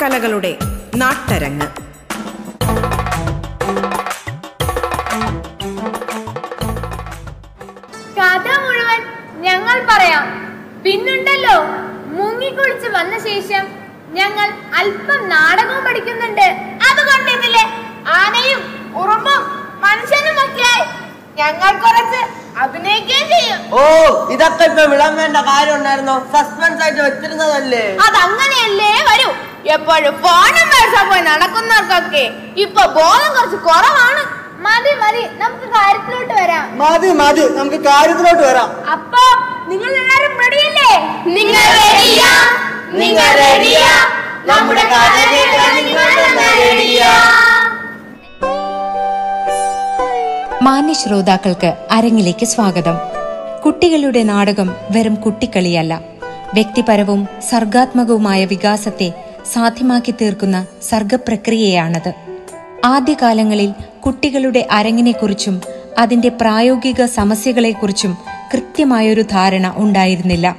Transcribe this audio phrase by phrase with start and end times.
[0.00, 0.50] കലകളുടെ
[1.00, 1.66] നാട്ടരങ്ങ്.
[8.18, 9.00] കഥ മുഴുവൻ
[9.46, 10.24] ഞങ്ങൾ പറയാം.
[10.84, 11.56] പിന്നുണ്ടല്ലോ
[12.16, 13.64] മുങ്ങിക്കുളിച്ച് വന്ന ശേഷം
[14.18, 14.48] ഞങ്ങൾ
[14.80, 16.46] അല്പം നാടകവും പഠിക്കുന്നുണ്ട്.
[16.88, 17.64] അതുകൊണ്ട് ഇതിലെ
[18.20, 18.62] ആനയും
[19.02, 19.42] ഉറുമ്പും
[19.84, 20.72] മനുഷ്യനും ഒക്കെ
[21.40, 22.20] ഞങ്ങൾ കുറച്ച്
[22.62, 23.60] അഭിനയിക്കുകയും ചെയ്യും.
[23.78, 23.82] ഓ
[24.34, 26.16] ഇതൊക്കെ ഇപ്പൊ വിളമ്പേണ്ട കാര്യം ഉണ്ടായിരുന്നോ?
[26.34, 27.84] സസ്പെൻസ് ആയിട്ട് വെച്ചിരുന്നതല്ലേ?
[28.06, 29.30] അതങ്ങനെയല്ലേ വരൂ.
[29.66, 32.24] എപ്പോഴും ഫോണും മേടിച്ചാ പോയി നടക്കുന്നവർക്കൊക്കെ
[32.56, 34.22] ഇപ്പൊ ബോധം കുറച്ച് കുറവാണ്.
[34.60, 35.22] മതി മതി.
[35.38, 36.78] നമുക്ക് കാര്യത്തിലോട്ട് വരാം.
[36.78, 37.40] മതി മതി.
[37.54, 38.70] നമുക്ക് കാര്യത്തിലോട്ട് വരാം.
[38.90, 39.22] അപ്പൊ
[39.68, 40.90] നിങ്ങൾ എല്ലാരും റെഡിയല്ലേ
[41.26, 42.32] നിങ്ങൾ റെഡിയാ
[42.92, 43.88] നിങ്ങൾ റെഡിയാ
[44.44, 46.08] നമ്മുടെ കഥ കേൾക്കാൻ നിങ്ങൾ
[46.60, 47.10] റെഡിയാ
[50.62, 52.98] മാന്യ ശ്രോതാക്കൾക്ക് അരങ്ങിലേക്ക് സ്വാഗതം.
[53.66, 56.00] കുട്ടികളുടെ നാടകം വെറും കുട്ടിക്കളിയല്ല.
[56.54, 62.12] വ്യക്തിപരവും സർഗാത്മകവുമായ വികാസത്തെ സാധ്യമാക്കി തീർക്കുന്ന സർഗപ്രക്രിയയാണത്.
[62.84, 63.72] ആദ്യകാലങ്ങളിൽ
[64.06, 65.60] കുട്ടികളുടെ അരങ്ങിനെക്കുറിച്ചും
[65.98, 68.16] അതിന്റെ പ്രായോഗിക സമസ്യകളെക്കുറിച്ചും
[68.54, 70.56] കൃത്യമായൊരു ധാരണ ഉണ്ടായിരുന്നില്ല.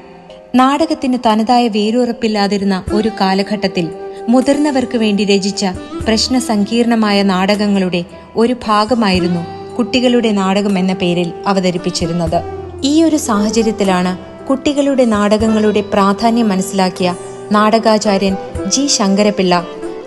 [0.55, 3.91] നാടകത്തിന് തനതായ വേരുറപ്പില്ലാതിരുന്ന ഒരു കാലഘട്ടത്തിൽ
[4.29, 5.65] മുതിർന്നവർക്ക് വേണ്ടി രചിച്ച
[6.07, 9.45] പ്രശ്ന സങ്കീർണമായ നാടകങ്ങളുടെ ഒരു ഭാഗമായിരുന്നു
[9.77, 12.43] കുട്ടികളുടെ നാടകം എന്ന പേരിൽ അവതരിപ്പിച്ചിരുന്നത്.
[12.83, 17.15] ഈ ഒരു സാഹചര്യത്തിലാണ് കുട്ടികളുടെ നാടകങ്ങളുടെ പ്രാധാന്യം മനസ്സിലാക്കിയ
[17.51, 19.65] നാടകാചാര്യൻ ജി ശങ്കരപിള്ള.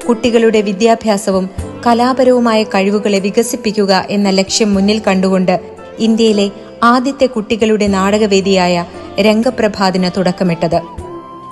[0.09, 1.51] കുട്ടികളുടെ വിദ്യാഭ്യാസവും
[1.87, 5.61] കലാപരവുമായ കഴിവുകളെ വികസിപ്പിക്കുക എന്ന ലക്ഷ്യം മുന്നിൽ കണ്ടുകൊണ്ട്
[5.99, 6.51] ഇന്ത്യയിലെ
[6.83, 8.85] ആദ്യത്തെ കുട്ടികളുടെ നാടകവേദിയായ
[9.21, 10.81] രംഗപ്രഭാതിന് തുടക്കമിട്ടത്.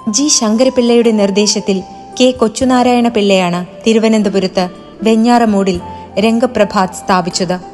[0.09, 1.83] ജി ശങ്കരപിള്ളയുടെ നിർദ്ദേശത്തിൽ
[2.21, 4.69] കെ കൊച്ചുനാരായണ പിള്ളയാണ് തിരുവനന്തപുരത്ത്
[5.03, 5.81] വെഞ്ഞാറമൂടിൽ
[6.19, 7.73] രംഗപ്രഭാത് സ്ഥാപിച്ചത്.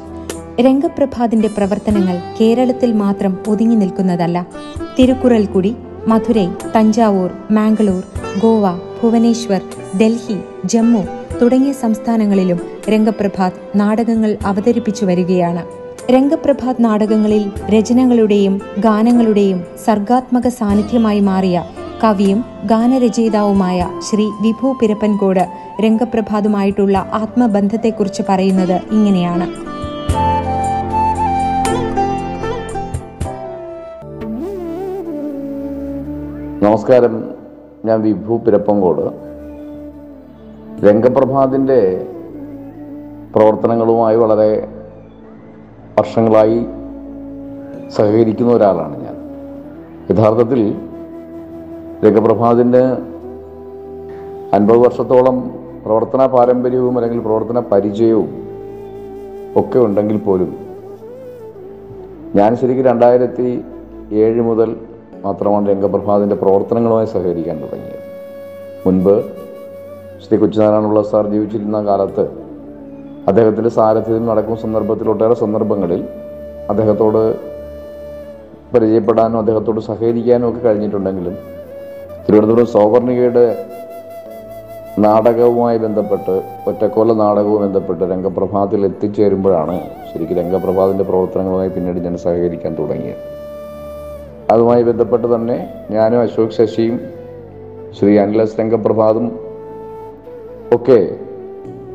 [0.61, 4.47] രംഗപ്രഭാതിന്റെ പ്രവർത്തനങ്ങൾ കേരളത്തിൽ മാത്രം ഒതുങ്ങി നിൽക്കുന്നതല്ല
[4.99, 5.75] തിരുക്കുറൽക്കുടി
[6.07, 8.03] മധുരൈ തഞ്ചാവൂർ മാംഗ്ലൂർ
[8.39, 8.71] ഗോവ
[9.01, 9.61] ഭുവനേശ്വർ
[10.01, 11.03] ഡൽഹി ജമ്മു
[11.41, 15.63] തുടങ്ങിയ സംസ്ഥാനങ്ങളിലും രംഗപ്രഭാത് നാടകങ്ങൾ അവതരിപ്പിച്ചു വരികയാണ്.
[16.11, 21.63] രംഗപ്രഭാത് നാടകങ്ങളിൽ രചനകളുടെയും ഗാനങ്ങളുടെയും സർഗാത്മക സാന്നിധ്യമായി മാറിയ
[22.03, 25.47] കവിയും ഗാനരചയിതാവുമായ ശ്രീ വിഭു പിരപ്പൻകോട്
[25.81, 29.47] രംഗപ്രഭാതുമായിട്ടുള്ള ആത്മബന്ധത്തെക്കുറിച്ച് പറയുന്നത് ഇങ്ങനെയാണ്.
[36.69, 37.13] നമസ്കാരം.
[37.85, 39.05] ഞാൻ വിഭു പിരപ്പങ്കോട്
[40.85, 42.07] രംഗപ്രഭാതിന്റെ
[43.35, 44.67] പ്രവർത്തനങ്ങളുമായി വളരെ
[45.99, 46.65] വർഷങ്ങളായി
[47.89, 49.15] സഹകരിക്കുന്ന ഒരാളാണ് ഞാൻ.
[50.11, 50.61] യഥാർത്ഥത്തിൽ
[52.05, 52.83] രംഗപ്രഭാതിന്റെ
[54.53, 55.39] അൻപത് വർഷത്തോളം
[55.85, 58.29] പ്രവർത്തന പാരമ്പര്യവും അല്ലെങ്കിൽ പ്രവർത്തന പരിചയവും
[59.55, 60.57] ഒക്കെ ഉണ്ടെങ്കിൽ പോലും
[62.35, 63.65] ഞാൻ ശരിക്കും രണ്ടായിരത്തി
[64.11, 64.88] ഏഴ് മുതൽ
[65.23, 68.03] മാത്രമാണ് രംഗപ്രഭാതിന്റെ പ്രവർത്തനങ്ങളുമായി സഹകരിക്കാൻ തുടങ്ങിയത്.
[68.85, 69.15] മുൻപ്
[70.23, 72.29] ശ്രീ കൊച്ചുനാരായണുള്ള സാർ ജീവിച്ചിരുന്ന കാലത്ത്
[73.27, 76.03] അദ്ദേഹത്തിന്റെ സാരഥ്യത്തിൽ നടക്കുന്ന സന്ദർഭത്തിൽ ഒട്ടേറെ സന്ദർഭങ്ങളിൽ
[76.69, 77.35] അദ്ദേഹത്തോട്
[78.73, 81.37] പരിചയപ്പെടാനും അദ്ദേഹത്തോട് സഹകരിക്കാനും ഒക്കെ കഴിഞ്ഞിട്ടുണ്ടെങ്കിലും
[82.25, 83.65] തിരുവനന്തപുരം സൗവർണികയുടെ
[84.99, 89.79] നാടകവുമായി ബന്ധപ്പെട്ട് ഒറ്റക്കോല നാടകവും ബന്ധപ്പെട്ട് രംഗപ്രഭാതത്തിൽ എത്തിച്ചേരുമ്പോഴാണ്
[90.13, 93.38] ശരിക്കും രംഗപ്രഭാതിന്റെ പ്രവർത്തനങ്ങളുമായി പിന്നീട് ഞാൻ സഹകരിക്കാൻ തുടങ്ങിയത്.
[94.51, 96.99] അതുമായി ബന്ധപ്പെട്ട് തന്നെ ഞാനും അശോക് ശശിയും
[97.99, 99.31] ശ്രീ അനിലസ് രംഗപ്രഭാതും
[100.75, 101.17] ഒക്കെ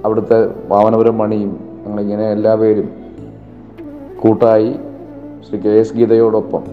[0.04, 0.38] അവിടുത്തെ
[0.68, 1.52] വാമനപുരം മണിയും
[1.86, 2.88] ഞങ്ങളിങ്ങനെ എല്ലാവരും
[4.22, 4.80] കൂട്ടായി
[5.48, 6.64] ശ്രീ കെ എസ് ഗീതയോടൊപ്പം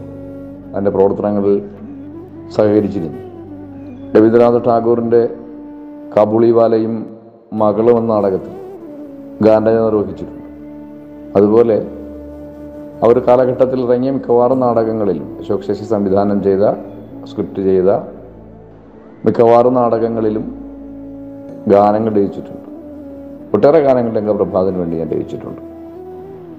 [0.71, 1.69] അതിന്റെ പ്രവർത്തനങ്ങളിൽ
[2.51, 3.17] സഹകരിച്ചിരുന്നു.
[4.15, 5.29] രവീന്ദ്രനാഥ് ടാഗോറിന്റെ
[6.17, 6.93] കാബുളിവാലയും
[7.53, 8.53] മകളും എന്ന നാടകത്തിൽ
[9.45, 10.41] ഗാന്ധ നിർവഹിച്ചിട്ടുണ്ട്
[11.37, 12.00] അതുപോലെ
[13.01, 16.65] ആ ഒരു കാലഘട്ടത്തിൽ ഇറങ്ങിയ മിക്കവാറും നാടകങ്ങളിൽ അശോക് ശശി സംവിധാനം ചെയ്ത
[17.29, 17.91] സ്ക്രിപ്റ്റ് ചെയ്ത
[19.25, 20.45] മിക്കവാറും നാടകങ്ങളിലും
[21.67, 22.67] ഗാനങ്ങൾ രചിച്ചിട്ടുണ്ട്.
[23.55, 25.61] ഒട്ടേറെ ഗാനങ്ങൾ രംഗപ്രഭാതിന് വേണ്ടി ഞാൻ രചിച്ചിട്ടുണ്ട്.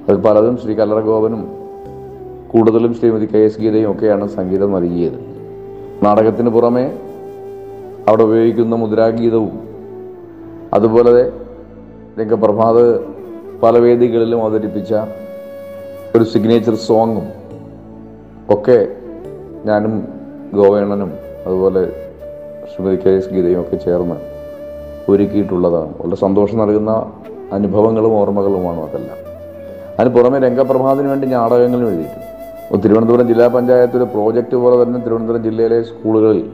[0.09, 1.43] അത് പലതും ശ്രീ കല്ലറഗോപനും
[2.53, 5.19] കൂടുതലും ശ്രീമതി കെ എസ് ഗീതയും ഒക്കെയാണ് സംഗീതം നൽകിയത്
[6.05, 6.85] നാടകത്തിന് പുറമെ
[8.09, 9.55] അവിടെ ഉപയോഗിക്കുന്ന മുദ്രാഗീതവും
[10.75, 11.33] അതുപോലെ
[12.21, 12.85] രംഗപ്രഭാത്
[13.63, 14.93] പല വേദികളിലും അവതരിപ്പിച്ച
[16.17, 17.29] ഒരു സിഗ്നേച്ചർ സോങ്ങും
[18.51, 18.89] ഒക്കെ
[19.65, 20.09] ഞാനും
[20.55, 21.13] ഗോവേണനും
[21.47, 21.87] അതുപോലെ
[22.75, 24.15] ശ്രീമതി കെ എസ് ഗീതയും ഒക്കെ ചേർന്ന്
[25.11, 25.95] ഒരുക്കിയിട്ടുള്ളതാണ്.
[26.01, 27.13] വളരെ സന്തോഷം നൽകുന്ന
[27.53, 29.19] അനുഭവങ്ങളും ഓർമ്മകളുമാണ് അതെല്ലാം.
[29.99, 32.83] അതിന് പുറമെ രംഗപ്രഭാതിന് വേണ്ടി നാടകങ്ങളും എഴുതിയിട്ടുണ്ട്.
[32.83, 36.53] തിരുവനന്തപുരം ജില്ലാ പഞ്ചായത്തിലെ പ്രോജക്റ്റ് പോലെ തന്നെ തിരുവനന്തപുരം ജില്ലയിലെ സ്കൂളുകളിൽ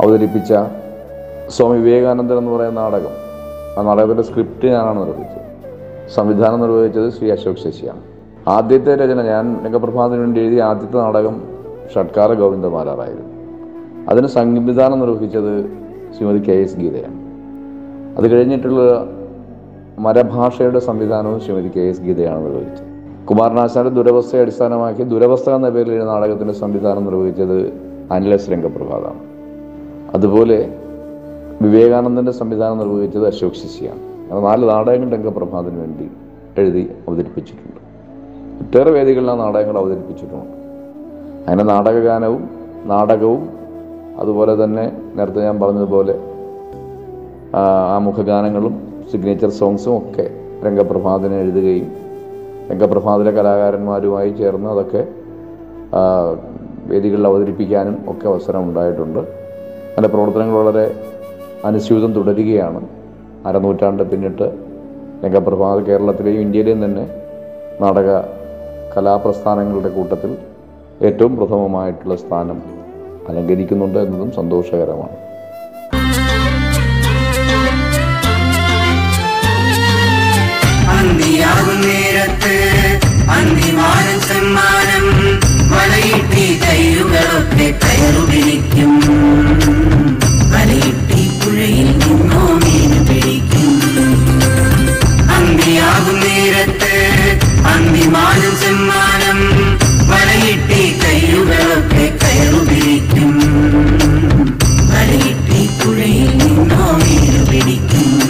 [0.00, 0.54] അവതരിപ്പിച്ച
[1.48, 3.14] സ്വാമി വിവേകാനന്ദൻ എന്ന് പറയുന്ന നാടകം.
[3.78, 5.46] ആ നാടകത്തിന്റെ സ്ക്രിപ്റ്റ് ഞാനാണ് നിർവഹിച്ചത്.
[6.14, 8.00] സംവിധാനം നിർവഹിച്ചത് ശ്രീ അശോക് ശശിയാണ്.
[8.48, 11.42] ആദ്യത്തെ രചന ഞാൻ രംഗപ്രഭാതിന് വേണ്ടി എഴുതിയ ആദ്യത്തെ നാടകം
[11.94, 13.32] ഷഡ്കാര ഗോവിന്ദമാരായിരുന്നു
[14.10, 15.52] അതിന് സംവിധാനം നിർവഹിച്ചത്
[16.16, 17.18] ശ്രീമതി കെ എസ് ഗീതയാണ്.
[18.18, 19.08] അത് കഴിഞ്ഞിട്ടുള്ള
[19.98, 22.86] മരഭാഷയുടെ സംവിധാനവും ശ്രീമതി കെ എസ് ഗീതയാണ് നിർവഹിച്ചത്.
[23.24, 27.58] കുമാരനാശാന്റെ ദുരവസ്ഥയെ അടിസ്ഥാനമാക്കി ദുരവസ്ഥ എന്ന പേരിൽ എഴുതിയ നാടകത്തിന്റെ സംവിധാനം നിർവഹിച്ചത്
[28.12, 29.22] അനിലസ് രംഗപ്രഭാതാണ്
[30.14, 30.58] അതുപോലെ
[31.62, 34.02] വിവേകാനന്ദന്റെ സംവിധാനം നിർവഹിച്ചത് അശോക് ശിശിയാണ്
[34.46, 36.10] നാല് നാടകങ്ങൾ രംഗപ്രഭാതിന് വേണ്ടി
[36.60, 37.80] എഴുതി അവതരിപ്പിച്ചിട്ടുണ്ട്.
[38.60, 40.52] ഒട്ടേറെ വേദികളിൽ ആ നാടകങ്ങൾ അവതരിപ്പിച്ചിട്ടുണ്ട്.
[41.48, 42.50] അങ്ങനെ നാടകഗാനവും
[42.84, 43.48] നാടകവും
[44.18, 46.14] അതുപോലെ തന്നെ നേരത്തെ ഞാൻ പറഞ്ഞതുപോലെ
[47.54, 48.74] ആ, മുഖഗാനങ്ങളും
[49.12, 50.30] സിഗ്നേച്ചർ സോങ്സും ഒക്കെ
[50.64, 51.88] രംഗപ്രഭാതിന് എഴുതുകയും
[52.70, 55.08] രംഗപ്രഭാതിലെ കലാകാരന്മാരുമായി ചേർന്ന് അതൊക്കെ
[56.86, 59.18] വേദികളിൽ അവതരിപ്പിക്കാനും ഒക്കെ അവസരം ഉണ്ടായിട്ടുണ്ട്.
[59.18, 60.94] അതിന്റെ പ്രവർത്തനങ്ങൾ വളരെ
[61.64, 62.80] അനുസ്യൂതം തുടരുകയാണ്.
[63.46, 64.46] അരനൂറ്റാണ്ട് പിന്നിട്ട്
[65.24, 67.04] രംഗപ്രഭാത് കേരളത്തിലെയും ഇന്ത്യയിലെയും തന്നെ
[67.80, 68.10] നാടക
[68.96, 70.30] കലാപ്രസ്ഥാനങ്ങളുടെ കൂട്ടത്തിൽ
[71.06, 72.58] ഏറ്റവും പ്രഥമമായിട്ടുള്ള സ്ഥാനം
[73.28, 75.16] അലങ്കരിക്കുന്നുണ്ട് എന്നതും സന്തോഷകരമാണ്.
[83.36, 84.16] അന്തിമാനം
[95.78, 96.92] അന്തിയാകും നേരത്ത്
[97.70, 99.40] അന്തിമാനം സമ്മാനം
[100.10, 103.34] വലയിട്ടി കയ്യുകളൊക്കെ കയറുപിടിക്കും
[104.90, 108.25] വലയിട്ടി പുഴയിൽ നിന്നോ മീൻ പിടിക്കും മുട്ടി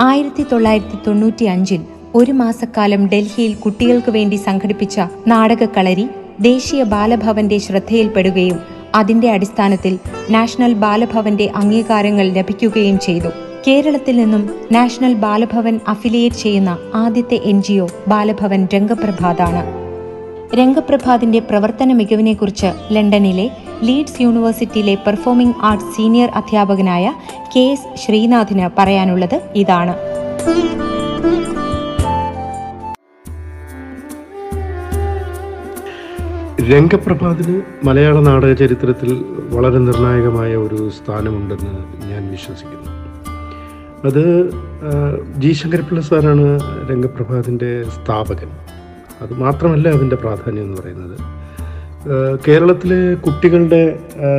[0.00, 1.80] ആയിരത്തി തൊള്ളായിരത്തി തൊണ്ണൂറ്റി അഞ്ചിൽ
[2.14, 6.06] ഒരു മാസക്കാലം ഡൽഹിയിൽ കുട്ടികൾക്ക് വേണ്ടി സംഘടിപ്പിച്ച നാടകക്കളരി
[6.40, 8.58] ദേശീയ ബാലഭവന്റെ ശ്രദ്ധയിൽപ്പെടുകയും
[8.94, 9.98] അതിന്റെ അടിസ്ഥാനത്തിൽ
[10.30, 13.28] നാഷണൽ ബാലഭവന്റെ അംഗീകാരങ്ങൾ ലഭിക്കുകയും ചെയ്തു.
[13.68, 19.78] കേരളത്തിൽ നിന്നും നാഷണൽ ബാലഭവൻ അഫിലിയേറ്റ് ചെയ്യുന്ന ആദ്യത്തെ എൻ ജി ഒ ബാലഭവൻ രംഗപ്രഭാതാണ്.
[20.56, 23.50] രംഗപ്രഭാതിന്റെ പ്രവർത്തന മികവിനെക്കുറിച്ച് ലണ്ടനിലെ
[23.82, 27.12] ലീഡ്സ് യൂണിവേഴ്സിറ്റിയിലെ പെർഫോമിംഗ് ആർട്സ് സീനിയർ അധ്യാപകനായ
[27.56, 29.94] കെ എസ് ശ്രീനാഥിന് പറയാനുള്ളത് ഇതാണ്.
[36.70, 39.10] രംഗപ്രഭാതിന് മലയാള നാടക ചരിത്രത്തിൽ
[39.50, 41.74] വളരെ നിർണായകമായ ഒരു സ്ഥാനമുണ്ടെന്ന്
[42.10, 42.90] ഞാൻ വിശ്വസിക്കുന്നു.
[44.08, 44.22] അത്
[45.36, 46.46] ജി ശങ്കരപ്പിള്ള സാറാണ്
[46.90, 48.50] രംഗപ്രഭാതിന്റെ സ്ഥാപകൻ.
[49.20, 51.16] അത് മാത്രമല്ല അതിന്റെ പ്രാധാന്യം എന്ന് പറയുന്നത്.
[52.48, 53.82] കേരളത്തിലെ കുട്ടികളുടെ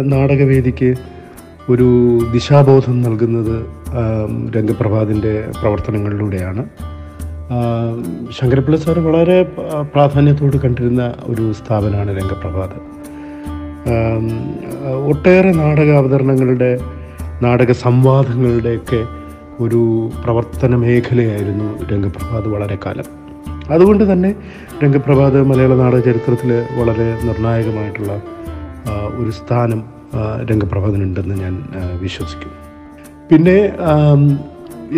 [0.05, 0.91] നാടകവേദിക്ക്
[1.69, 1.89] ഒരു
[2.33, 3.57] ദിശാബോധം നൽകുന്നത്
[4.55, 6.63] രംഗപ്രഭാതിന്റെ പ്രവർത്തനങ്ങളിലൂടെയാണ്.
[8.31, 9.43] ശങ്കരപ്പിള്ള സാർ വളരെ
[9.93, 12.77] പ്രാധാന്യത്തോട് കണ്ടിരുന്ന ഒരു സ്ഥാപനമാണ് രംഗപ്രഭാത്.
[15.07, 16.79] ഒട്ടേറെ നാടക അവതരണങ്ങളുടെ
[17.41, 19.05] നാടക സംവാദങ്ങളുടെയൊക്കെ
[19.63, 23.07] ഒരു പ്രവർത്തന മേഖലയായിരുന്നു രംഗപ്രഭാത് വളരെ കാലം
[23.73, 24.35] അതുകൊണ്ട് തന്നെ
[24.83, 28.21] രംഗപ്രഭാത് മലയാള നാടക ചരിത്രത്തിൽ വളരെ നിർണായകമായിട്ടുള്ള
[29.15, 29.83] ഒരു സ്ഥാനം
[30.51, 31.63] രംഗപ്രഭാതനുണ്ടെന്ന് ഞാൻ
[32.01, 32.57] വിശ്വസിക്കുന്നു.
[33.31, 33.57] പിന്നെ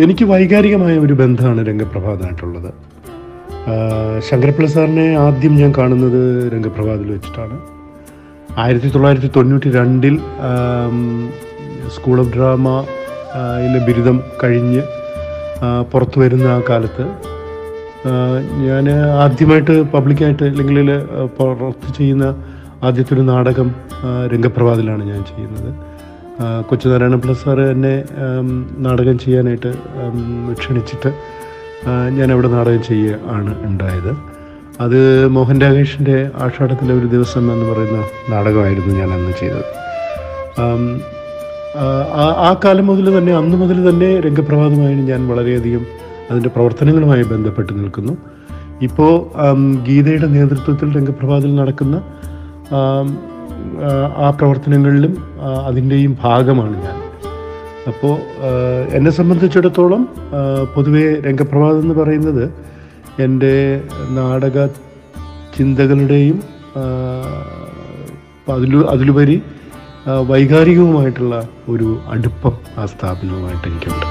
[0.00, 2.70] എനിക്ക് വൈകാരികമായ ഒരു ബന്ധമാണ് രംഗപ്രഭാതമായിട്ടുള്ളത്.
[4.28, 6.20] ശങ്കരപ്പിള്ള സാറിനെ ആദ്യം ഞാൻ കാണുന്നത്
[6.54, 7.56] രംഗപ്രഭാതിൽ വെച്ചിട്ടാണ്.
[8.62, 10.16] ആയിരത്തി തൊള്ളായിരത്തി തൊണ്ണൂറ്റി രണ്ടിൽ
[11.96, 12.68] സ്കൂൾ ഓഫ് ഡ്രാമ
[13.66, 14.82] ഇല്ല ബിരുദം കഴിഞ്ഞ്
[15.92, 17.06] പുറത്തു വരുന്ന ആ കാലത്ത്
[18.66, 18.84] ഞാൻ
[19.24, 20.90] ആദ്യമായിട്ട് പബ്ലിക്കായിട്ട് അല്ലെങ്കിൽ
[21.38, 22.26] പുറത്ത് ചെയ്യുന്ന
[22.82, 23.68] ആദ്യത്തെ ഒരു നാടകം
[24.34, 25.91] രംഗപ്രഭാതിലാണ് ഞാൻ ചെയ്യുന്നത്.
[26.68, 27.94] കൊച്ചുനാരായണ പിള്ള സാറ് എന്നെ
[28.84, 29.70] നാടകം ചെയ്യാനായിട്ട്
[30.60, 31.10] ക്ഷണിച്ചിട്ട്
[32.18, 34.12] ഞാൻ അവിടെ നാടകം ചെയ്യുക ആണ് ഉണ്ടായത്.
[34.80, 37.98] അത് മോഹൻ രാകേഷിന്റെ ആഷാഢത്തിലെ ഒരു ദിവസം എന്ന് പറയുന്ന
[38.32, 39.66] നാടകമായിരുന്നു ഞാൻ അന്ന് ചെയ്തത്.
[42.46, 45.84] ആ കാലം മുതൽ തന്നെ അന്ന് മുതൽ തന്നെ രംഗപ്രഭാതമായി ഞാൻ വളരെയധികം
[46.30, 48.14] അതിന്റെ പ്രവർത്തനങ്ങളുമായി ബന്ധപ്പെട്ട് നിൽക്കുന്നു.
[48.82, 49.12] ഇപ്പോൾ
[49.88, 51.96] ഗീതയുടെ നേതൃത്വത്തിൽ രംഗപ്രഭാതിൽ നടക്കുന്ന
[53.80, 55.14] ആം, പ്രവർത്തനങ്ങളിലും
[55.66, 56.98] അതിന്റെയും ഭാഗമാണ് ഞാൻ.
[57.88, 58.14] അപ്പോൾ
[58.94, 60.08] എന്നെ സംബന്ധിച്ചിടത്തോളം
[60.74, 62.44] പൊതുവേ രംഗപ്രഭാതം എന്ന് പറയുന്നത്
[63.22, 63.54] എന്റെ
[64.10, 64.66] നാടക
[65.56, 66.42] ചിന്തകളുടെയും
[68.48, 69.42] അതിലു അതിലുപരി
[70.28, 74.06] വൈകാരികവുമായിട്ടുള്ള ഒരു അടുപ്പം ആ സ്ഥാപനവുമായിട്ട് എനിക്കുണ്ട്.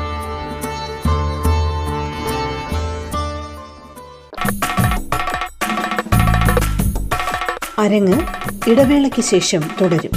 [7.81, 8.17] അരങ്ങ്
[8.69, 10.13] ഇടവേളയ്ക്ക് ശേഷം തുടരും.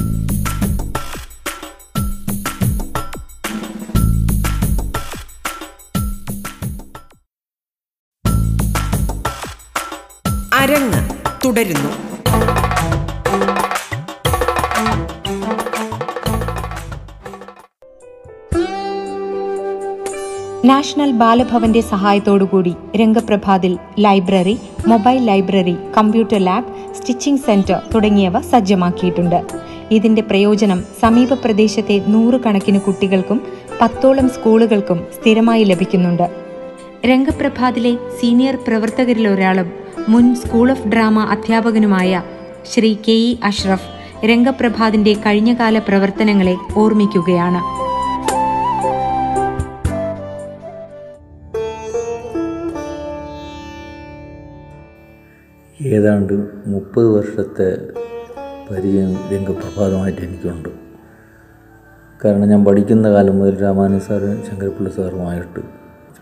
[10.63, 11.01] അരങ്ങ്
[11.45, 11.93] തുടരുന്നു.
[20.65, 26.74] നാഷണൽ ബാലഭവന്റെ സഹായത്തോടുകൂടി രംഗപ്രഭാതിൽ library mobile library computer lab
[27.05, 29.43] stitching centre തുടങ്ങിയവ സജ്ജമാക്കിയിട്ടുണ്ട്.
[29.91, 33.41] ഇതിന്റെ പ്രയോജനം സമീപ പ്രദേശത്തെ നൂറുകണക്കിന് കുട്ടികൾക്കും
[33.81, 36.31] പത്തോളം സ്കൂളുകൾക്കും സ്ഥിരമായി ലഭിക്കുന്നുണ്ട്.
[37.07, 39.71] രംഗപ്രഭാതിലെ സീനിയർ പ്രവർത്തകരിലൊരാളും
[40.09, 42.23] മുൻ സ്കൂൾ ഓഫ് ഡ്രാമ അധ്യാപകനുമായ
[42.73, 47.84] ശ്രീ കെ ഇ അഷ്റഫ് രംഗപ്രഭാതിന്റെ കഴിഞ്ഞകാല പ്രവർത്തനങ്ങളെ ഓർമ്മിക്കുകയാണ്.
[55.85, 57.77] ഏതാണ്ട് മുപ്പത് വർഷത്തെ
[58.71, 60.69] പരിചയം രംഗപ്രഭാതമായിട്ട് എനിക്കുണ്ട്.
[62.25, 65.61] കാരണം ഞാൻ പഠിക്കുന്ന കാലം മുതൽ രാമാനു സാറും ശങ്കരപ്പിള്ള സാറുമായിട്ട്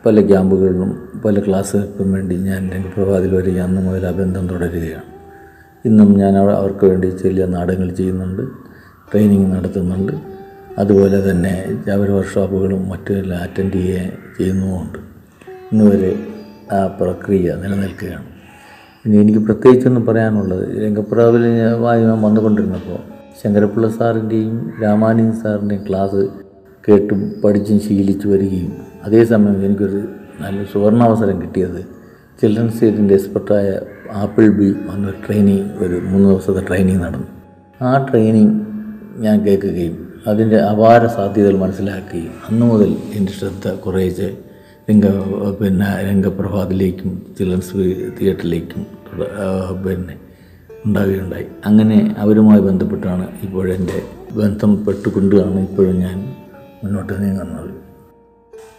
[0.07, 3.61] പല ക്യാമ്പുകളിലും പല ക്ലാസ്സുകൾക്കും വേണ്ടി ഞാൻ രംഗപ്രഭാതിൽ വരിക.
[3.61, 5.03] അന്ന് മുതൽ ആ ബന്ധം തുടരുകയാണ്.
[5.85, 8.43] ഇന്നും ഞാൻ അവർക്ക് വേണ്ടി ചെറിയ നാടകങ്ങൾ ചെയ്യുന്നുണ്ട്
[9.13, 10.13] ട്രെയിനിങ് നടത്തുന്നുണ്ട്.
[10.79, 14.99] അതുപോലെ തന്നെ അവർ വർക്ക്ഷോപ്പുകളും മറ്റെല്ലാം അറ്റൻഡ് ചെയ്യുക ചെയ്യുന്നുമുണ്ട്.
[15.73, 16.27] ഇന്നുവരെ
[16.73, 18.32] ആ പ്രക്രിയ നിലനിൽക്കുകയാണ്.
[19.05, 20.65] ഇനി എനിക്ക് പ്രത്യേകിച്ചൊന്നും പറയാനുള്ളത്.
[20.85, 21.45] രംഗപ്രാവിൽ
[22.03, 23.01] ഞാൻ വന്നുകൊണ്ടിരുന്നപ്പോൾ
[23.43, 26.21] ശങ്കരപ്പിള്ള സാറിന്റെയും രാമാനുജൻ സാറിന്റെയും ക്ലാസ്
[26.89, 28.73] കേട്ടും പഠിച്ചും ശീലിച്ചു വരികയും
[29.07, 30.01] അതേസമയം എനിക്കൊരു
[30.41, 31.81] നല്ല സുവർണാവസരം കിട്ടിയത്
[32.43, 33.67] ചിൽഡ്രൻസ് സ്റ്റേറ്റിന്റെ എക്സ്പെർട്ടായ
[34.13, 37.29] ആപ്പിൾ ബി വന്നൊരു ട്രെയിനിങ് ഒരു മൂന്ന് ദിവസത്തെ ട്രെയിനിങ് നടന്നു.
[37.83, 38.55] ആ ട്രെയിനിങ്
[39.17, 44.31] ഞാൻ കേൾക്കുകയും അതിന്റെ അപാര സാധ്യതകൾ മനസ്സിലാക്കുകയും അന്നു മുതൽ എന്റെ ശ്രദ്ധ കുറേശ്ശെ
[44.89, 45.07] രംഗ
[45.51, 47.77] പിന്നെ രംഗപ്രഭാതിലേക്കും ചിൽഡ്രൻസ്
[48.21, 48.83] തിയേറ്ററിലേക്കും
[49.85, 50.15] പിന്നെ
[50.85, 53.99] ഉണ്ടാവുകയുണ്ടായി അങ്ങനെ അവരുമായി ബന്ധപ്പെട്ടാണ് ഇപ്പോഴെന്റെ
[54.33, 56.19] ബന്ധം പെട്ടുകൊണ്ടാണ് ഇപ്പോഴും ഞാൻ
[56.85, 57.71] മുന്നോട്ട് നീങ്ങുന്നത്.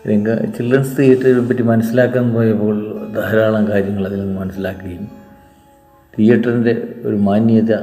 [0.08, 2.76] രംഗ ചിൽഡ്രൻസ് തിയേറ്ററിനെ പറ്റി മനസ്സിലാക്കാൻ പോയപ്പോൾ
[3.14, 5.06] ധാരാളം കാര്യങ്ങൾ അതിൽ നിന്ന് മനസ്സിലാക്കുകയും
[6.14, 6.74] തിയേറ്ററിന്റെ
[7.06, 7.74] ഒരു മാന്യത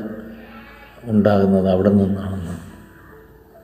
[1.04, 2.58] ഉണ്ടാകുന്നത് അവിടെ നിന്നാണെന്നും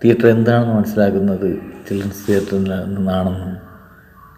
[0.02, 1.48] തിയേറ്റർ എന്താണെന്ന് മനസ്സിലാക്കുന്നത്
[1.88, 3.54] ചിൽഡ്രൻസ് തിയേറ്ററിൽ നിന്നാണെന്നും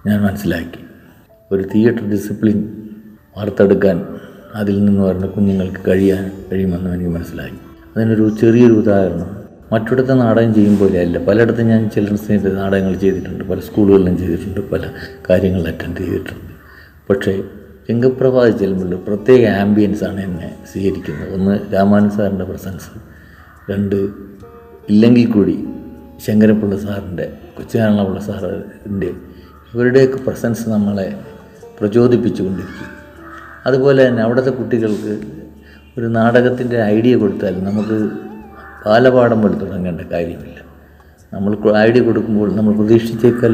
[0.07, 0.85] ഞാൻ മനസ്സിലാക്കി.
[1.53, 2.89] ഒരു തിയേറ്റർ ഡിസിപ്ലിൻ
[3.37, 4.07] വാർത്തെടുക്കാൻ
[4.55, 7.57] അതിൽ നിന്ന് വരുന്ന കുഞ്ഞുങ്ങൾക്ക് കഴിയാൻ കഴിയുമെന്നും എനിക്ക് മനസ്സിലാക്കി
[7.97, 9.39] അതിനൊരു ചെറിയൊരു ഉദാഹരണം.
[9.73, 11.25] മറ്റിടത്തെ നാടകം ചെയ്യും പോലെയല്ല.
[11.25, 13.45] പലയിടത്തും ഞാൻ ചിൽഡ്രൻസ് തിയേറ്റർ നാടകങ്ങൾ ചെയ്തിട്ടുണ്ട്.
[13.45, 14.71] പല സ്കൂളുകളിലും ചെയ്തിട്ടുണ്ട്.
[14.71, 14.91] പല
[15.31, 16.53] കാര്യങ്ങൾ അറ്റൻഡ് ചെയ്തിട്ടുണ്ട്.
[17.11, 17.43] പക്ഷേ
[17.91, 21.35] രംഗപ്രഭാതി ചെല്ലുമ്പോൾ പ്രത്യേക ആംബിയൻസ് ആണ് എന്നെ സ്വീകരിക്കുന്നത്.
[21.35, 22.99] ഒന്ന് രാമാനു സാറിന്റെ പ്രസൻസ്.
[23.73, 23.97] രണ്ട്
[24.91, 25.65] ഇല്ലെങ്കിൽ കൂടി
[26.27, 29.13] ശങ്കരപ്പിള്ള സാറിന്റെ കൊച്ചുനാളപിള്ള സാറിന്റെ
[29.75, 31.21] ഇവരുടെയൊക്കെ പ്രസൻസ് നമ്മളെ
[31.81, 32.87] പ്രചോദിപ്പിച്ചുകൊണ്ടിരിക്കും.
[33.67, 35.21] അതുപോലെ തന്നെ അവിടുത്തെ കുട്ടികൾക്ക്
[35.99, 38.11] ഒരു നാടകത്തിന്റെ ഐഡിയ കൊടുത്താൽ നമുക്ക്
[38.87, 40.59] ബാലപാഠം പോലെ തുടങ്ങേണ്ട കാര്യമില്ല.
[41.33, 43.53] നമ്മൾ ഐഡിയ കൊടുക്കുമ്പോൾ നമ്മൾ പ്രതീക്ഷിച്ചേക്കാൾ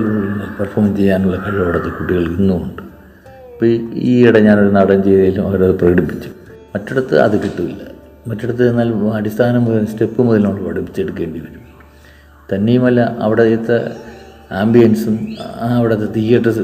[0.59, 2.83] പെർഫോം ചെയ്യാനുള്ള കഴിവ് അവിടുത്തെ കുട്ടികൾ ഇന്നുമുണ്ട്
[3.52, 6.28] ഇപ്പോൾ ഈയിടെ ഞാനൊരു നാടകം ചെയ്തതിലും അവരത് പ്രകടിപ്പിച്ചു.
[6.75, 7.80] മറ്റിടത്ത് അത് കിട്ടില്ല.
[8.30, 11.64] മറ്റിടത്ത് എന്നാൽ അടിസ്ഥാനം സ്റ്റെപ്പ് മുതൽ നമ്മൾ പഠിപ്പിച്ചെടുക്കേണ്ടി വരും.
[12.54, 14.13] തന്നെയുമല്ല അവിടുത്തെ
[14.61, 16.54] ആംബിയൻസും അവിടുത്തെ തിയേറ്റർ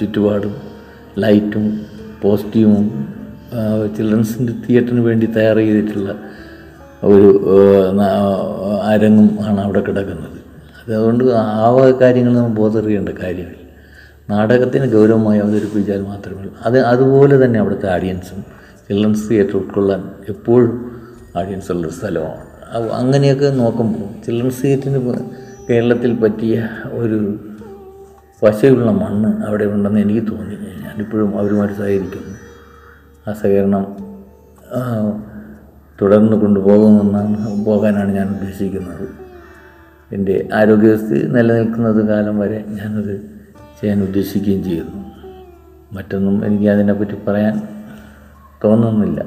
[0.00, 0.54] ചുറ്റുപാടും
[1.18, 1.86] ലൈറ്റും
[2.22, 2.86] പോസ്റ്റ്യൂമും
[3.96, 6.10] ചിൽഡ്രൻസിന്റെ തിയേറ്ററിന് വേണ്ടി തയ്യാർ ചെയ്തിട്ടുള്ള
[7.02, 7.28] ഒരു
[8.84, 10.38] അരങ്ങും ആണ് അവിടെ കിടക്കുന്നത്.
[10.88, 11.68] അതുകൊണ്ട് ആ
[12.00, 13.62] കാര്യങ്ങൾ നമ്മൾ ബോധറിയേണ്ട കാര്യമില്ല.
[14.30, 18.40] നാടകത്തിന് ഗൗരവമായി അവതരിപ്പിച്ചാൽ മാത്രമേ അത് അതുപോലെ തന്നെ അവിടുത്തെ ആഡിയൻസും
[18.88, 20.74] ചിൽഡ്രൻസ് തിയേറ്റർ ഉൾക്കൊള്ളാൻ എപ്പോഴും
[21.36, 22.44] ആഡിയൻസ് ഉള്ളൊരു സ്ഥലമാണ്.
[22.92, 25.00] അങ്ങനെയൊക്കെ നോക്കുമ്പോൾ ചിൽഡ്രൻസ് തിയേറ്ററിന്
[25.70, 27.38] കേരളത്തിൽ പറ്റിയ ഒരു
[28.42, 32.36] പശയുള്ള മണ്ണ് അവിടെ ഉണ്ടെന്ന് എനിക്ക് തോന്നി ഞാനിപ്പോഴും അവരുമായിട്ട് സഹകരിക്കുന്നു.
[33.30, 33.96] ആ സഹകരണം
[36.02, 39.08] തുടർന്ന് കൊണ്ടുപോകുമെന്നാണ് പോകാനാണ് ഞാൻ ഉദ്ദേശിക്കുന്നത്.
[40.12, 43.20] എന്റെ ആരോഗ്യസ്ഥിതി നിലനിൽക്കുന്നത് കാലം വരെ ഞാനത്
[43.80, 45.04] ചെയ്യാൻ ഉദ്ദേശിക്കുകയും ചെയ്യുന്നു.
[45.92, 47.62] മറ്റൊന്നും എനിക്ക് അതിനെപ്പറ്റി പറയാൻ
[48.64, 49.20] തോന്നുന്നില്ല.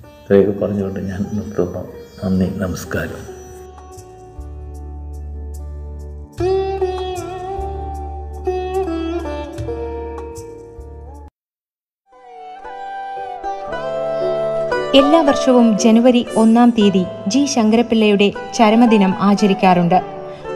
[0.00, 1.88] ഇത്രയൊക്കെ പറഞ്ഞുകൊണ്ട് ഞാൻ നിർത്തുന്നു.
[2.24, 3.35] നന്ദി നമസ്കാരം.
[14.98, 19.96] എല്ലാ വർഷവും ജനുവരി ഒന്നാം തീയതി ജി ശങ്കരപ്പിള്ളയുടെ ചരമദിനം ആചരിക്കാറുണ്ട്.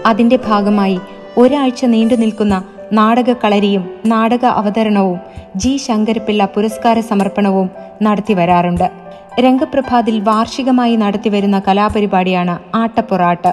[0.07, 0.99] അതിന്റെ ഭാഗമായി
[1.39, 2.57] ഒരാഴ്ച നീണ്ടു നിൽക്കുന്ന
[2.93, 5.19] നാടക കളരിയും നാടക അവതരണവും
[5.57, 7.71] ജി ശങ്കരപ്പിള്ള പുരസ്കാര സമർപ്പണവും
[8.03, 8.87] നടത്തി വരാറുണ്ട്.
[9.41, 13.53] രംഗപ്രഭാതിൽ വാർഷികമായി നടത്തിവരുന്ന കലാപരിപാടിയാണ് ആട്ടപ്പൊറാട്ട്.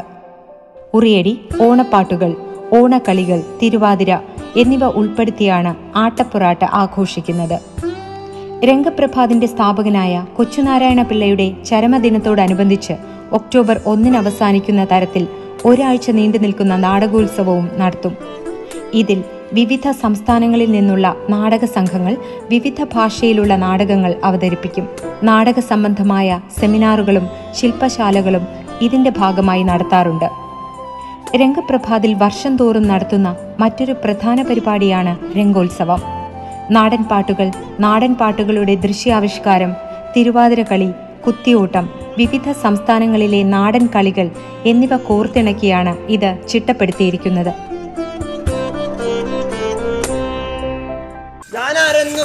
[0.94, 2.34] ഉറിയടി ഓണപ്പാട്ടുകൾ
[2.74, 4.13] ഓണക്കളികൾ തിരുവാതിര
[4.56, 7.58] എന്നിവ ഉൾപ്പെടുത്തിയാണ് ആട്ടപ്പൊറാട്ട് ആഘോഷിക്കുന്നത്.
[8.64, 12.94] രംഗപ്രഭാതിന്റെ സ്ഥാപകനായ കൊച്ചുനാരായണ പിള്ളയുടെ ചരമദിനത്തോടനുബന്ധിച്ച്
[13.32, 15.28] ഒക്ടോബർ ഒന്നിന് അവസാനിക്കുന്ന തരത്തിൽ
[15.66, 18.18] ഒരാഴ്ച നീണ്ടു നിൽക്കുന്ന നാടകോത്സവവും നടത്തും.
[18.94, 19.24] ഇതിൽ
[19.54, 22.18] വിവിധ സംസ്ഥാനങ്ങളിൽ നിന്നുള്ള നാടക സംഘങ്ങൾ
[22.50, 24.90] വിവിധ ഭാഷയിലുള്ള നാടകങ്ങൾ അവതരിപ്പിക്കും.
[25.24, 28.48] നാടക സംബന്ധമായ സെമിനാറുകളും ശില്പശാലകളും
[28.82, 30.30] ഇതിന്റെ ഭാഗമായി നടത്താറുണ്ട്.
[31.36, 36.16] രംഗപ്രഭാതിൽ വർഷം തോറും നടത്തുന്ന മറ്റൊരു പ്രധാന പരിപാടിയാണ് രംഗോത്സവം.
[36.71, 37.47] നാടൻ പാട്ടുകൾ
[37.79, 39.71] നാടൻ പാട്ടുകളുടെ ദൃശ്യാവിഷ്കാരം
[40.15, 40.89] തിരുവാതിരക്കളി
[41.25, 41.86] കുത്തിയോട്ടം
[42.17, 44.27] വിവിധ സംസ്ഥാനങ്ങളിലെ നാടൻ കളികൾ
[44.65, 47.66] എന്നിവ കോർത്തിണക്കിയാണ് ഇത് ചിട്ടപ്പെടുത്തിയിരിക്കുന്നത്.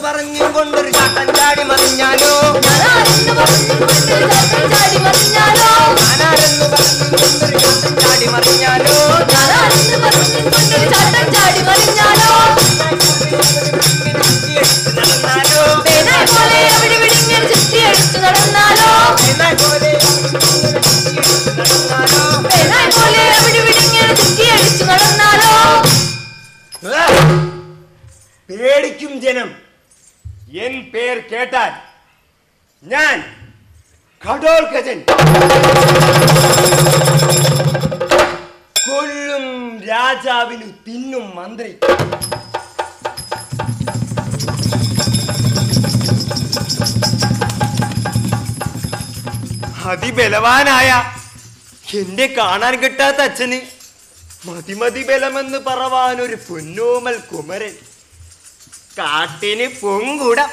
[0.02, 2.30] പറഞ്ഞു കൊണ്ടൊരു ചാട്ടൻ ചാടി മറിഞ്ഞാലോ
[2.64, 5.68] ഞാനാരെന്ന് പറഞ്ഞു കൊണ്ടൊരു ചാട്ടൻ ചാടി മറിഞ്ഞാലോ
[6.00, 7.58] ഞാനാരെന്ന് പറഞ്ഞു കൊണ്ടൊരു
[8.00, 8.96] ചാടി മറിഞ്ഞാലോ
[9.32, 12.32] ഞാനാരെന്ന് പറഞ്ഞു കൊണ്ടൊരു ചാട്ടൻ ചാടി മറിഞ്ഞാലോ
[14.96, 15.62] നടന്നാലോ
[16.32, 18.90] പോലെ അവിടെ വിടിങ്ങനെ ചുറ്റി അടിച്ചു നടന്നാലോ
[19.62, 19.92] പോലെ
[21.60, 22.24] നടന്നാലോ
[22.96, 25.56] പോലെ അവിടെ വിടിങ്ങനെ ചുറ്റി അടിച്ചു നടന്നാലോ
[28.48, 29.50] പേടിക്കും ജനം
[30.52, 31.72] എൻ പേർ കേട്ടാൽ
[32.82, 33.18] ഞാൻ
[34.22, 34.98] ഘടോൽക്കജൻ
[38.88, 39.46] കൊല്ലും
[39.88, 41.72] രാജാവിനു തിന്നും മന്ത്രി.
[49.92, 50.90] അതിബലവാനായ
[52.00, 53.60] എന്റെ കാണാൻ കിട്ടാത്ത അച്ഛന്
[54.46, 57.74] മതിമതി ബലമെന്ന് പറവാനൊരു പൊന്നോമൽ കുമരൻ.
[58.98, 60.50] കാട്ടിന് പൊങ്കുടം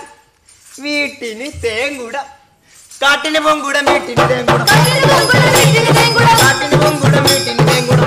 [0.81, 2.25] വീട്ടിന് തേങ്കുടം.
[3.01, 4.65] കാട്ടിന് പൊങ്കുടം വീട്ടിന് തേങ്കുടം.
[6.41, 8.05] കാട്ടിന് പൊങ്കുടം വീട്ടിന് തേങ്കുടം.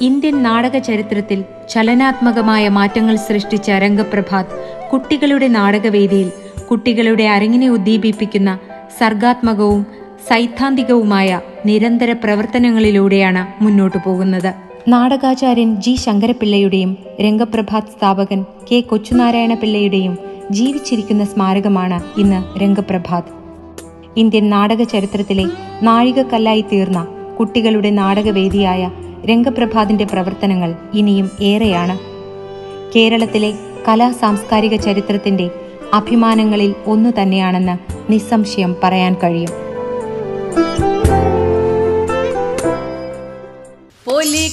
[0.00, 4.50] ഇന്ത്യൻ നാടക ചരിത്രത്തിൽ ചലനാത്മകമായ മാറ്റങ്ങൾ സൃഷ്ടിച്ച രംഗപ്രഭാത്
[4.92, 6.28] കുട്ടികളുടെ നാടകവേദിയിൽ
[6.70, 8.50] കുട്ടികളുടെ അരങ്ങിനെ ഉദ്ദീപിപ്പിക്കുന്ന
[9.00, 14.54] സർഗാത്മകവും സൈദ്ധാന്തികവുമായ നിരന്തര പ്രവർത്തനങ്ങളിലൂടെയാണ് മുന്നോട്ടു പോകുന്നത്.
[14.88, 15.94] നാടകാചാര്യൻ ജി.
[15.94, 18.80] ശങ്കരപിള്ളയുടെയും രംഗപ്രഭാത് സ്ഥാപകൻ കെ.
[18.80, 20.18] കൊച്ചുനാരായണ പിള്ളയുടെയും
[20.50, 23.24] ജീവിച്ചിരിക്കുന്ന സ്മാരകമാണ് ഇന്ന് രംഗപ്രഭാത്.
[24.16, 25.46] ഇന്ത്യൻ നാടക ചരിത്രത്തിലെ
[25.82, 27.06] നാഴികക്കല്ലായി തീർന്ന
[27.40, 28.90] കുട്ടികളുടെ നാടകവേദിയായ
[29.26, 31.98] രംഗപ്രഭാതിന്റെ പ്രവർത്തനങ്ങൾ ഇനിയും ഏറെയാണ്.
[32.96, 33.52] കേരളത്തിലെ
[33.88, 35.50] കലാ സാംസ്കാരിക ചരിത്രത്തിന്റെ
[35.94, 37.76] അഭിമാനങ്ങളിൽ ഒന്നു തന്നെയാണെന്ന്
[38.12, 39.73] നിസ്സംശയം പറയാൻ കഴിയും.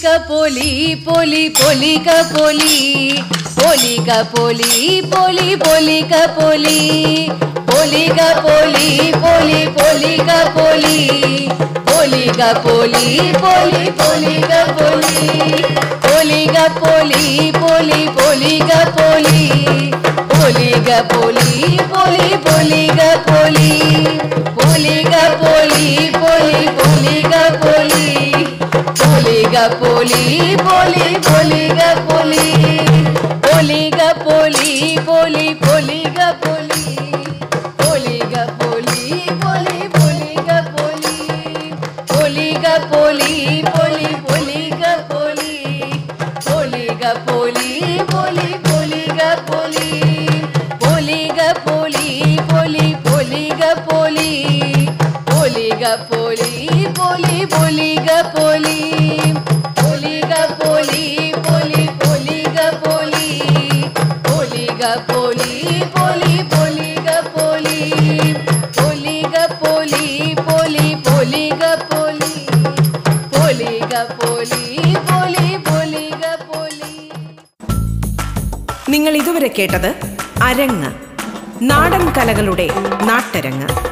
[0.02, 0.70] పొలిక పొలి
[1.08, 2.78] పొలి పొలిక పొలి
[3.58, 4.70] పొలిక పొలి
[5.12, 6.80] పొలి పొలిక పొలి
[7.68, 8.88] పొలిక పొలి
[9.18, 10.98] పొలి పొలిక పొలి
[11.90, 13.06] పొలిక పొలి
[13.38, 15.22] పొలి పొలిక పొలి
[16.08, 17.24] పొలిక పొలి
[17.60, 19.46] పొలి పొలిక పొలి
[20.32, 21.54] పొలిక పొలి
[21.94, 23.72] పొలి పొలిక పొలి
[24.58, 25.88] పొలిక పొలి
[26.18, 28.31] పొలి పొలిక పొలి
[29.52, 30.20] பொலிக பொலி
[30.60, 32.44] பொலி பொலிக பொலி
[33.46, 34.70] பொலிக பொலி
[35.08, 36.84] பொலி பொலிக பொலி
[37.82, 39.02] பொலிக பொலி
[39.42, 41.18] பொலி பொலிக பொலி
[42.12, 43.34] பொலிக பொலி
[43.68, 45.52] பொலி பொலிக பொலி
[46.48, 47.70] பொலிக பொலி
[48.08, 49.92] பொலி பொலிக பொலி
[50.82, 52.10] பொலிக பொலி
[52.48, 54.32] பொலி பொலிக பொலி
[55.28, 56.61] பொலிக பொலி
[79.58, 80.92] കേട്ടത് അരങ്ങ്.
[81.62, 82.70] നാടൻ കലകളുടെ
[83.04, 83.91] നാട്ടരങ്ങ്.